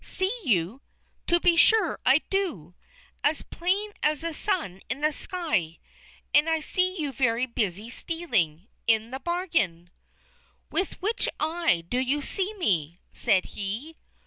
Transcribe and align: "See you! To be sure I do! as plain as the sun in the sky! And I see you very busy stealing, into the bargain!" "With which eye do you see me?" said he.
"See 0.03 0.35
you! 0.43 0.81
To 1.27 1.39
be 1.39 1.55
sure 1.55 1.99
I 2.07 2.23
do! 2.31 2.73
as 3.23 3.43
plain 3.43 3.91
as 4.01 4.21
the 4.21 4.33
sun 4.33 4.81
in 4.89 5.01
the 5.01 5.13
sky! 5.13 5.77
And 6.33 6.49
I 6.49 6.59
see 6.59 6.99
you 6.99 7.11
very 7.11 7.45
busy 7.45 7.87
stealing, 7.91 8.67
into 8.87 9.11
the 9.11 9.19
bargain!" 9.19 9.91
"With 10.71 10.99
which 11.03 11.29
eye 11.39 11.83
do 11.87 11.99
you 11.99 12.23
see 12.23 12.51
me?" 12.55 12.99
said 13.13 13.45
he. 13.53 13.95